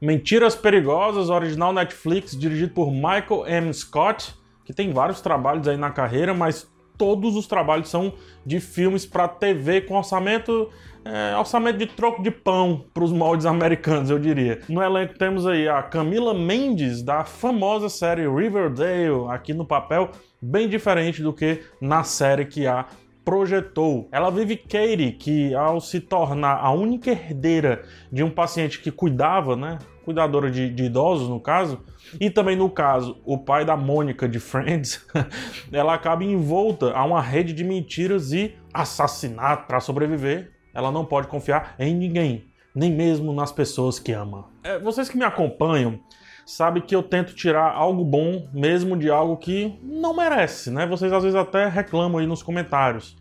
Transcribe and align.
Mentiras 0.00 0.54
Perigosas, 0.54 1.30
original 1.30 1.72
Netflix, 1.72 2.36
dirigido 2.36 2.72
por 2.74 2.90
Michael 2.90 3.46
M. 3.46 3.72
Scott, 3.72 4.34
que 4.64 4.72
tem 4.72 4.92
vários 4.92 5.20
trabalhos 5.20 5.66
aí 5.66 5.76
na 5.76 5.90
carreira, 5.90 6.34
mas 6.34 6.70
todos 6.98 7.36
os 7.36 7.46
trabalhos 7.46 7.88
são 7.88 8.12
de 8.44 8.60
filmes 8.60 9.06
para 9.06 9.28
TV 9.28 9.82
com 9.82 9.94
orçamento 9.94 10.70
é, 11.06 11.36
orçamento 11.36 11.78
de 11.78 11.86
troco 11.86 12.20
de 12.20 12.32
pão 12.32 12.84
para 12.92 13.04
os 13.04 13.12
moldes 13.12 13.46
americanos, 13.46 14.10
eu 14.10 14.18
diria. 14.18 14.60
No 14.68 14.82
elenco 14.82 15.16
temos 15.16 15.46
aí 15.46 15.68
a 15.68 15.80
Camila 15.82 16.34
Mendes, 16.34 17.00
da 17.00 17.24
famosa 17.24 17.88
série 17.88 18.28
Riverdale, 18.28 19.28
aqui 19.30 19.54
no 19.54 19.64
papel, 19.64 20.10
bem 20.42 20.68
diferente 20.68 21.22
do 21.22 21.32
que 21.32 21.62
na 21.80 22.02
série 22.02 22.44
que 22.44 22.66
a 22.66 22.86
projetou. 23.26 24.08
Ela 24.12 24.30
vive 24.30 24.56
Katie, 24.56 25.10
que 25.10 25.52
ao 25.52 25.80
se 25.80 25.98
tornar 25.98 26.58
a 26.58 26.70
única 26.70 27.10
herdeira 27.10 27.82
de 28.10 28.22
um 28.22 28.30
paciente 28.30 28.80
que 28.80 28.92
cuidava, 28.92 29.56
né, 29.56 29.80
cuidadora 30.04 30.48
de, 30.48 30.70
de 30.70 30.84
idosos 30.84 31.28
no 31.28 31.40
caso, 31.40 31.80
e 32.20 32.30
também 32.30 32.54
no 32.54 32.70
caso 32.70 33.20
o 33.24 33.36
pai 33.36 33.64
da 33.64 33.76
Mônica 33.76 34.28
de 34.28 34.38
Friends, 34.38 35.04
ela 35.72 35.92
acaba 35.92 36.22
envolta 36.22 36.92
a 36.92 37.04
uma 37.04 37.20
rede 37.20 37.52
de 37.52 37.64
mentiras 37.64 38.32
e 38.32 38.54
assassinato 38.72 39.66
para 39.66 39.80
sobreviver. 39.80 40.52
Ela 40.72 40.92
não 40.92 41.04
pode 41.04 41.26
confiar 41.26 41.74
em 41.80 41.92
ninguém, 41.96 42.44
nem 42.72 42.92
mesmo 42.92 43.32
nas 43.32 43.50
pessoas 43.50 43.98
que 43.98 44.12
ama. 44.12 44.46
É, 44.62 44.78
vocês 44.78 45.08
que 45.08 45.18
me 45.18 45.24
acompanham 45.24 45.98
sabe 46.46 46.80
que 46.80 46.94
eu 46.94 47.02
tento 47.02 47.34
tirar 47.34 47.72
algo 47.72 48.04
bom 48.04 48.48
mesmo 48.52 48.96
de 48.96 49.10
algo 49.10 49.36
que 49.36 49.76
não 49.82 50.14
merece, 50.14 50.70
né? 50.70 50.86
Vocês 50.86 51.12
às 51.12 51.24
vezes 51.24 51.36
até 51.36 51.66
reclamam 51.66 52.20
aí 52.20 52.26
nos 52.26 52.40
comentários. 52.40 53.16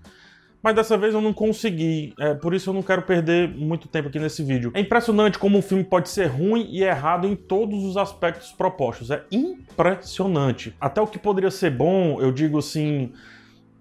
Mas 0.61 0.75
dessa 0.75 0.97
vez 0.97 1.13
eu 1.13 1.21
não 1.21 1.33
consegui, 1.33 2.13
é, 2.19 2.33
por 2.35 2.53
isso 2.53 2.69
eu 2.69 2.73
não 2.73 2.83
quero 2.83 3.01
perder 3.01 3.49
muito 3.49 3.87
tempo 3.87 4.09
aqui 4.09 4.19
nesse 4.19 4.43
vídeo. 4.43 4.71
É 4.75 4.79
impressionante 4.79 5.39
como 5.39 5.57
um 5.57 5.61
filme 5.61 5.83
pode 5.83 6.09
ser 6.09 6.27
ruim 6.27 6.67
e 6.69 6.83
errado 6.83 7.27
em 7.27 7.35
todos 7.35 7.83
os 7.83 7.97
aspectos 7.97 8.51
propostos. 8.51 9.09
É 9.09 9.23
impressionante. 9.31 10.75
Até 10.79 11.01
o 11.01 11.07
que 11.07 11.19
poderia 11.19 11.51
ser 11.51 11.71
bom, 11.71 12.21
eu 12.21 12.31
digo 12.31 12.59
assim, 12.59 13.11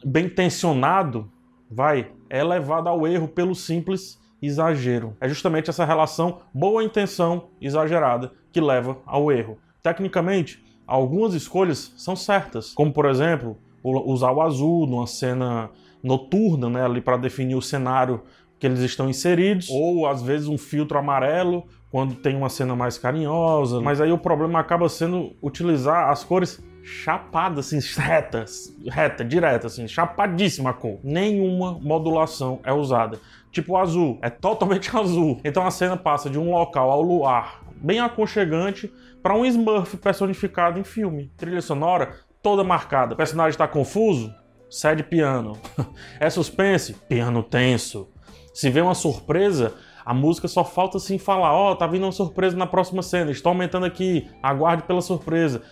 bem 0.05 0.29
tensionado, 0.29 1.31
vai, 1.71 2.11
é 2.31 2.43
levado 2.43 2.89
ao 2.89 3.07
erro 3.07 3.29
pelo 3.29 3.55
simples 3.55 4.19
exagero. 4.45 5.17
É 5.21 5.29
justamente 5.29 5.71
essa 5.71 5.85
relação 5.85 6.41
boa 6.53 6.83
intenção 6.83 7.49
exagerada 7.61 8.33
que 8.53 8.61
leva 8.61 8.99
ao 9.07 9.31
erro. 9.31 9.59
Tecnicamente, 9.83 10.65
algumas 10.87 11.35
escolhas 11.35 11.93
são 11.97 12.15
certas, 12.15 12.73
como 12.73 12.93
por 12.93 13.07
exemplo, 13.07 13.57
usar 13.83 14.33
o 14.33 14.41
azul 14.41 14.87
numa 14.87 15.07
cena 15.07 15.71
noturna, 16.03 16.69
né, 16.69 16.85
ali 16.85 17.01
para 17.01 17.17
definir 17.17 17.55
o 17.55 17.63
cenário 17.63 18.23
que 18.59 18.67
eles 18.67 18.81
estão 18.81 19.09
inseridos, 19.09 19.69
ou 19.71 20.07
às 20.07 20.23
vezes 20.23 20.49
um 20.49 20.57
filtro 20.57 20.99
amarelo 20.99 21.65
quando 21.91 22.15
tem 22.15 22.37
uma 22.37 22.49
cena 22.49 22.75
mais 22.75 22.97
carinhosa. 22.97 23.81
Mas 23.81 24.01
aí 24.01 24.11
o 24.11 24.19
problema 24.19 24.59
acaba 24.59 24.89
sendo 24.89 25.33
utilizar 25.43 26.11
as 26.11 26.25
cores 26.25 26.63
chapadas, 26.85 27.73
assim, 27.73 27.81
retas, 27.99 28.77
reta, 28.87 29.25
direta, 29.25 29.69
assim, 29.69 29.89
chapadíssima 29.89 30.71
a 30.71 30.73
cor. 30.75 31.01
Nenhuma 31.03 31.79
modulação 31.81 32.61
é 32.63 32.73
usada. 32.73 33.19
Tipo 33.51 33.77
azul, 33.77 34.19
é 34.21 34.29
totalmente 34.29 34.91
azul. 34.95 35.41
Então 35.43 35.67
a 35.67 35.71
cena 35.71 35.97
passa 35.97 36.29
de 36.29 36.39
um 36.39 36.51
local 36.51 36.91
ao 36.91 37.01
luar 37.01 37.65
bem 37.77 38.01
aconchegante 38.01 38.93
para 39.23 39.35
um 39.35 39.45
Smurf 39.47 39.97
personificado 39.97 40.79
em 40.79 40.85
filme. 40.85 41.33
Trilha 41.37 41.63
sonora 41.63 42.15
toda 42.43 42.63
marcada. 42.63 43.15
O 43.15 43.17
personagem 43.17 43.51
está 43.51 43.67
confuso? 43.67 44.35
Cede 44.69 45.03
piano. 45.03 45.59
é 46.21 46.29
suspense? 46.29 46.95
Piano 47.09 47.43
tenso. 47.43 48.09
Se 48.53 48.69
vê 48.69 48.81
uma 48.81 48.95
surpresa, 48.95 49.75
a 50.05 50.13
música 50.13 50.47
só 50.49 50.65
falta 50.65 50.99
assim 50.99 51.19
falar: 51.19 51.55
Ó, 51.55 51.73
oh, 51.73 51.77
tá 51.77 51.87
vindo 51.87 52.05
uma 52.05 52.13
surpresa 52.13 52.57
na 52.57 52.67
próxima 52.67 53.03
cena, 53.03 53.31
estou 53.31 53.51
aumentando 53.51 53.87
aqui, 53.87 54.29
aguarde 54.43 54.83
pela 54.83 55.01
surpresa. 55.01 55.63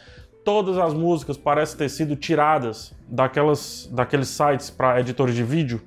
Todas 0.45 0.77
as 0.79 0.93
músicas 0.93 1.37
parecem 1.37 1.79
ter 1.79 1.89
sido 1.89 2.17
tiradas 2.17 2.93
daquelas, 3.09 3.89
daqueles 3.93 4.29
sites 4.29 4.71
para 4.71 4.99
editores 4.99 5.35
de 5.35 5.45
vídeo, 5.45 5.81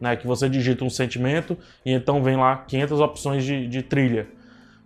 né? 0.00 0.16
Que 0.16 0.26
você 0.26 0.48
digita 0.48 0.84
um 0.84 0.90
sentimento 0.90 1.56
e 1.84 1.92
então 1.92 2.22
vem 2.22 2.36
lá 2.36 2.58
500 2.66 3.00
opções 3.00 3.44
de, 3.44 3.68
de 3.68 3.82
trilha. 3.82 4.28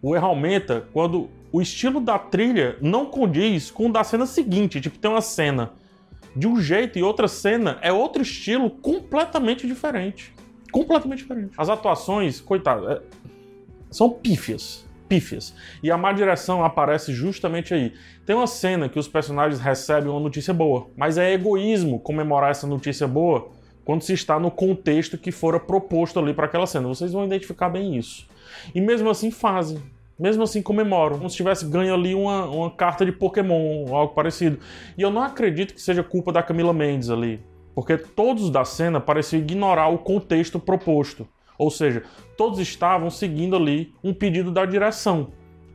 O 0.02 0.14
erro 0.14 0.26
aumenta 0.26 0.84
quando 0.92 1.30
o 1.50 1.62
estilo 1.62 2.00
da 2.00 2.18
trilha 2.18 2.76
não 2.80 3.06
condiz 3.06 3.70
com 3.70 3.86
o 3.86 3.92
da 3.92 4.04
cena 4.04 4.26
seguinte. 4.26 4.80
Tipo, 4.80 4.98
tem 4.98 5.10
uma 5.10 5.22
cena 5.22 5.72
de 6.36 6.46
um 6.46 6.60
jeito 6.60 6.98
e 6.98 7.02
outra 7.02 7.28
cena 7.28 7.78
é 7.80 7.92
outro 7.92 8.20
estilo 8.20 8.68
completamente 8.68 9.66
diferente. 9.66 10.34
Completamente 10.72 11.18
diferente. 11.18 11.52
As 11.56 11.68
atuações, 11.68 12.40
coitado, 12.40 12.90
é... 12.90 13.00
são 13.90 14.10
pífias. 14.10 14.84
Pífias. 15.08 15.54
E 15.82 15.90
a 15.90 15.96
má 15.96 16.12
direção 16.12 16.64
aparece 16.64 17.12
justamente 17.12 17.74
aí. 17.74 17.92
Tem 18.24 18.34
uma 18.34 18.46
cena 18.46 18.88
que 18.88 18.98
os 18.98 19.08
personagens 19.08 19.60
recebem 19.60 20.10
uma 20.10 20.20
notícia 20.20 20.54
boa, 20.54 20.88
mas 20.96 21.18
é 21.18 21.32
egoísmo 21.32 22.00
comemorar 22.00 22.50
essa 22.50 22.66
notícia 22.66 23.06
boa 23.06 23.50
quando 23.84 24.02
se 24.02 24.14
está 24.14 24.40
no 24.40 24.50
contexto 24.50 25.18
que 25.18 25.30
fora 25.30 25.60
proposto 25.60 26.18
ali 26.18 26.32
para 26.32 26.46
aquela 26.46 26.66
cena. 26.66 26.88
Vocês 26.88 27.12
vão 27.12 27.24
identificar 27.24 27.68
bem 27.68 27.96
isso. 27.96 28.26
E 28.74 28.80
mesmo 28.80 29.10
assim 29.10 29.30
fazem. 29.30 29.78
Mesmo 30.18 30.44
assim 30.44 30.62
comemoram, 30.62 31.18
como 31.18 31.28
se 31.28 31.36
tivesse 31.36 31.66
ganho 31.66 31.92
ali 31.92 32.14
uma, 32.14 32.46
uma 32.46 32.70
carta 32.70 33.04
de 33.04 33.10
Pokémon 33.10 33.84
ou 33.88 33.96
algo 33.96 34.14
parecido. 34.14 34.60
E 34.96 35.02
eu 35.02 35.10
não 35.10 35.22
acredito 35.22 35.74
que 35.74 35.82
seja 35.82 36.04
culpa 36.04 36.30
da 36.30 36.40
Camila 36.40 36.72
Mendes 36.72 37.10
ali, 37.10 37.42
porque 37.74 37.96
todos 37.98 38.48
da 38.48 38.64
cena 38.64 39.00
pareciam 39.00 39.40
ignorar 39.40 39.88
o 39.88 39.98
contexto 39.98 40.60
proposto. 40.60 41.26
Ou 41.58 41.70
seja, 41.70 42.02
todos 42.36 42.58
estavam 42.58 43.10
seguindo 43.10 43.56
ali 43.56 43.92
um 44.02 44.12
pedido 44.12 44.50
da 44.50 44.64
direção. 44.64 45.32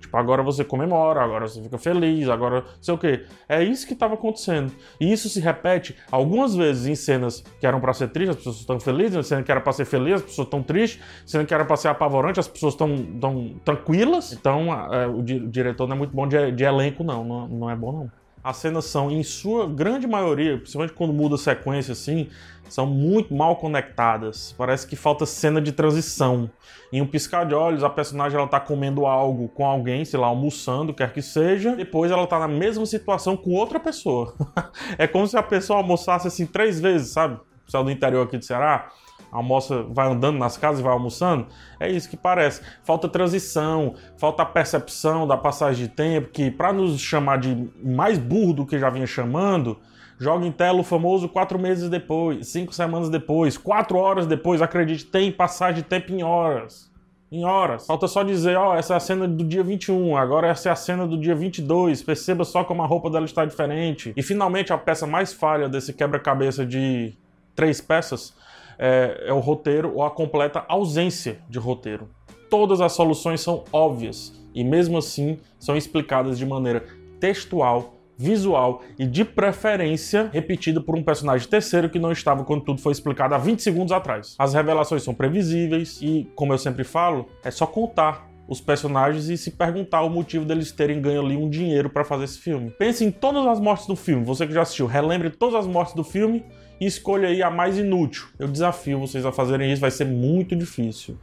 Tipo, 0.09 0.17
agora 0.17 0.41
você 0.41 0.63
comemora, 0.63 1.21
agora 1.21 1.47
você 1.47 1.61
fica 1.61 1.77
feliz, 1.77 2.27
agora 2.29 2.65
sei 2.81 2.93
o 2.93 2.97
quê. 2.97 3.25
É 3.47 3.63
isso 3.63 3.85
que 3.85 3.93
estava 3.93 4.15
acontecendo. 4.15 4.73
E 4.99 5.11
isso 5.11 5.29
se 5.29 5.39
repete 5.39 5.95
algumas 6.11 6.55
vezes 6.55 6.87
em 6.87 6.95
cenas 6.95 7.43
que 7.59 7.67
eram 7.67 7.79
para 7.79 7.93
ser 7.93 8.07
tristes, 8.07 8.31
as 8.31 8.37
pessoas 8.37 8.55
estão 8.57 8.79
felizes, 8.79 9.15
em 9.15 9.21
cenas 9.21 9.45
que 9.45 9.51
era 9.51 9.61
para 9.61 9.71
ser 9.71 9.85
feliz, 9.85 10.15
as 10.15 10.23
pessoas 10.23 10.47
estão 10.47 10.63
tristes, 10.63 10.99
cena 11.25 11.45
que 11.45 11.53
era 11.53 11.63
para 11.63 11.75
ser 11.75 11.89
apavorante, 11.89 12.39
as 12.39 12.47
pessoas 12.47 12.73
estão 12.73 12.97
tão 13.19 13.53
tranquilas. 13.63 14.33
Então, 14.33 14.73
é, 14.91 15.05
o, 15.05 15.19
o, 15.19 15.23
diretor 15.23 15.87
não 15.87 15.95
é 15.95 15.99
muito 15.99 16.15
bom 16.15 16.27
de, 16.27 16.51
de 16.53 16.63
elenco, 16.63 17.03
não. 17.03 17.23
não. 17.23 17.47
Não 17.47 17.69
é 17.69 17.75
bom, 17.75 17.91
não. 17.91 18.18
As 18.43 18.57
cenas 18.57 18.85
são, 18.85 19.11
em 19.11 19.21
sua 19.23 19.67
grande 19.67 20.07
maioria, 20.07 20.57
principalmente 20.57 20.93
quando 20.93 21.13
muda 21.13 21.35
a 21.35 21.37
sequência 21.37 21.91
assim, 21.91 22.29
são 22.69 22.85
muito 22.85 23.33
mal 23.33 23.55
conectadas. 23.57 24.53
Parece 24.57 24.87
que 24.87 24.95
falta 24.95 25.25
cena 25.25 25.59
de 25.61 25.71
transição. 25.71 26.49
Em 26.91 27.01
um 27.01 27.05
piscar 27.07 27.45
de 27.45 27.53
olhos, 27.53 27.83
a 27.83 27.89
personagem 27.89 28.37
ela 28.37 28.47
tá 28.47 28.59
comendo 28.59 29.05
algo 29.05 29.49
com 29.49 29.65
alguém, 29.65 30.05
sei 30.05 30.19
lá, 30.19 30.27
almoçando, 30.27 30.93
quer 30.93 31.11
que 31.11 31.21
seja. 31.21 31.75
Depois 31.75 32.11
ela 32.11 32.25
tá 32.27 32.39
na 32.39 32.47
mesma 32.47 32.85
situação 32.85 33.35
com 33.35 33.51
outra 33.51 33.79
pessoa. 33.79 34.33
é 34.97 35.05
como 35.05 35.27
se 35.27 35.37
a 35.37 35.43
pessoa 35.43 35.79
almoçasse 35.79 36.27
assim 36.27 36.45
três 36.45 36.79
vezes, 36.79 37.11
sabe? 37.11 37.39
Pessoal 37.65 37.83
do 37.83 37.91
interior 37.91 38.25
aqui 38.25 38.37
do 38.37 38.45
Ceará 38.45 38.89
almoça, 39.31 39.83
vai 39.83 40.11
andando 40.11 40.37
nas 40.37 40.57
casas 40.57 40.79
e 40.79 40.83
vai 40.83 40.91
almoçando. 40.91 41.47
É 41.79 41.89
isso 41.89 42.09
que 42.09 42.17
parece. 42.17 42.61
Falta 42.83 43.07
transição, 43.07 43.95
falta 44.17 44.43
a 44.43 44.45
percepção 44.45 45.27
da 45.27 45.37
passagem 45.37 45.87
de 45.87 45.91
tempo, 45.91 46.29
que 46.29 46.49
para 46.49 46.73
nos 46.73 46.99
chamar 46.99 47.37
de 47.37 47.69
mais 47.83 48.17
burro 48.17 48.53
do 48.53 48.65
que 48.65 48.79
já 48.79 48.89
vinha 48.89 49.07
chamando, 49.07 49.77
joga 50.19 50.45
em 50.45 50.51
tela 50.51 50.79
o 50.79 50.83
famoso 50.83 51.29
quatro 51.29 51.57
meses 51.57 51.89
depois, 51.89 52.47
cinco 52.47 52.73
semanas 52.73 53.09
depois, 53.09 53.57
quatro 53.57 53.97
horas 53.97 54.27
depois, 54.27 54.61
acredite, 54.61 55.05
tem 55.05 55.31
passagem 55.31 55.81
de 55.81 55.87
tempo 55.87 56.11
em 56.11 56.23
horas. 56.23 56.89
Em 57.31 57.45
horas. 57.45 57.85
Falta 57.85 58.07
só 58.07 58.23
dizer, 58.23 58.57
ó, 58.57 58.71
oh, 58.71 58.75
essa 58.75 58.95
é 58.95 58.97
a 58.97 58.99
cena 58.99 59.27
do 59.27 59.43
dia 59.43 59.63
21, 59.63 60.17
agora 60.17 60.47
essa 60.47 60.69
é 60.69 60.71
a 60.71 60.75
cena 60.75 61.05
do 61.05 61.15
dia 61.15 61.35
22, 61.35 62.01
perceba 62.01 62.43
só 62.43 62.63
como 62.63 62.81
a 62.81 62.87
roupa 62.87 63.07
dela 63.09 63.25
está 63.25 63.45
diferente. 63.45 64.11
E 64.17 64.23
finalmente 64.23 64.73
a 64.73 64.77
peça 64.79 65.05
mais 65.05 65.31
falha 65.31 65.69
desse 65.69 65.93
quebra-cabeça 65.93 66.65
de 66.65 67.13
três 67.55 67.79
peças 67.79 68.33
é, 68.79 69.25
é 69.27 69.33
o 69.33 69.39
roteiro 69.39 69.93
ou 69.93 70.03
a 70.03 70.09
completa 70.09 70.63
ausência 70.67 71.39
de 71.49 71.59
roteiro. 71.59 72.09
Todas 72.49 72.81
as 72.81 72.93
soluções 72.93 73.41
são 73.41 73.65
óbvias 73.71 74.33
e 74.55 74.63
mesmo 74.63 74.97
assim 74.97 75.37
são 75.59 75.77
explicadas 75.77 76.37
de 76.37 76.45
maneira 76.45 76.85
textual 77.19 77.99
visual 78.19 78.81
e 78.97 79.05
de 79.05 79.23
preferência 79.23 80.29
repetida 80.33 80.81
por 80.81 80.93
um 80.93 81.01
personagem 81.01 81.47
terceiro 81.47 81.89
que 81.89 81.97
não 81.97 82.11
estava 82.11 82.43
quando 82.43 82.65
tudo 82.65 82.81
foi 82.81 82.91
explicado 82.91 83.33
há 83.33 83.37
20 83.37 83.61
segundos 83.61 83.93
atrás. 83.93 84.35
As 84.37 84.53
revelações 84.53 85.03
são 85.03 85.13
previsíveis 85.13 86.01
e, 86.01 86.29
como 86.35 86.51
eu 86.51 86.57
sempre 86.57 86.83
falo, 86.83 87.27
é 87.45 87.49
só 87.49 87.65
contar 87.65 88.28
os 88.49 88.59
personagens 88.59 89.29
e 89.29 89.37
se 89.37 89.51
perguntar 89.51 90.01
o 90.01 90.09
motivo 90.09 90.43
deles 90.43 90.71
terem 90.71 90.99
ganho 90.99 91.21
ali 91.21 91.37
um 91.37 91.49
dinheiro 91.49 91.89
para 91.89 92.03
fazer 92.03 92.23
esse 92.23 92.39
filme. 92.39 92.71
Pense 92.71 93.05
em 93.05 93.11
todas 93.11 93.45
as 93.45 93.59
mortes 93.59 93.85
do 93.85 93.95
filme, 93.95 94.25
você 94.25 94.47
que 94.47 94.53
já 94.53 94.63
assistiu, 94.63 94.87
relembre 94.87 95.29
todas 95.29 95.55
as 95.55 95.67
mortes 95.67 95.93
do 95.93 96.03
filme 96.03 96.43
e 96.81 96.85
escolha 96.85 97.29
aí 97.29 97.43
a 97.43 97.51
mais 97.51 97.77
inútil. 97.77 98.27
Eu 98.39 98.47
desafio 98.47 98.99
vocês 98.99 99.25
a 99.25 99.31
fazerem 99.31 99.71
isso, 99.71 99.79
vai 99.79 99.91
ser 99.91 100.05
muito 100.05 100.55
difícil 100.55 101.17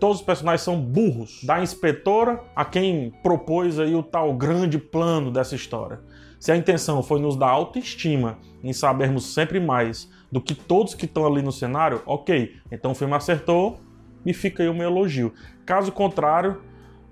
todos 0.00 0.16
os 0.16 0.24
personagens 0.24 0.62
são 0.62 0.80
burros, 0.80 1.44
da 1.44 1.62
inspetora 1.62 2.42
a 2.56 2.64
quem 2.64 3.12
propôs 3.22 3.78
aí 3.78 3.94
o 3.94 4.02
tal 4.02 4.32
grande 4.32 4.78
plano 4.78 5.30
dessa 5.30 5.54
história. 5.54 6.00
Se 6.40 6.50
a 6.50 6.56
intenção 6.56 7.02
foi 7.02 7.20
nos 7.20 7.36
dar 7.36 7.50
autoestima 7.50 8.38
em 8.64 8.72
sabermos 8.72 9.34
sempre 9.34 9.60
mais 9.60 10.10
do 10.32 10.40
que 10.40 10.54
todos 10.54 10.94
que 10.94 11.04
estão 11.04 11.26
ali 11.26 11.42
no 11.42 11.52
cenário, 11.52 12.02
ok, 12.06 12.56
então 12.72 12.92
o 12.92 12.94
filme 12.94 13.14
acertou 13.14 13.78
e 14.24 14.32
fica 14.32 14.62
aí 14.62 14.68
o 14.70 14.74
meu 14.74 14.88
elogio. 14.88 15.34
Caso 15.66 15.92
contrário, 15.92 16.62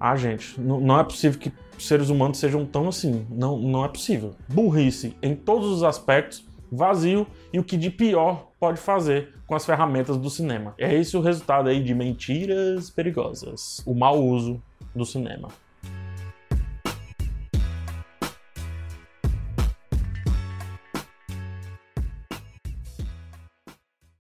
Ah, 0.01 0.17
gente, 0.17 0.61
não 0.61 0.99
é 0.99 1.05
possível 1.05 1.39
que 1.39 1.53
seres 1.79 2.09
humanos 2.09 2.39
sejam 2.39 2.65
tão 2.65 2.89
assim. 2.89 3.27
Não, 3.31 3.59
não 3.59 3.85
é 3.85 3.89
possível. 3.89 4.35
Burrice 4.49 5.17
em 5.23 5.35
todos 5.35 5.69
os 5.69 5.83
aspectos, 5.83 6.47
vazio 6.71 7.27
e 7.53 7.59
o 7.59 7.65
que 7.65 7.77
de 7.77 7.91
pior 7.91 8.49
pode 8.61 8.79
fazer 8.79 9.35
com 9.47 9.55
as 9.55 9.65
ferramentas 9.65 10.17
do 10.17 10.29
cinema. 10.29 10.75
É 10.79 10.95
esse 10.95 11.17
o 11.17 11.21
resultado 11.21 11.69
aí 11.69 11.83
de 11.83 11.95
mentiras 11.95 12.91
perigosas. 12.91 13.83
O 13.87 13.95
mau 13.95 14.23
uso 14.23 14.63
do 14.95 15.05
cinema. 15.05 15.49